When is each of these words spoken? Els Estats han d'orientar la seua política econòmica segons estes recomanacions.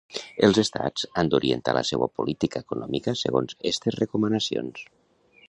Els 0.45 0.59
Estats 0.61 1.03
han 1.21 1.29
d'orientar 1.33 1.75
la 1.79 1.83
seua 1.89 2.07
política 2.21 2.63
econòmica 2.65 3.15
segons 3.21 3.61
estes 3.75 4.01
recomanacions. 4.03 4.85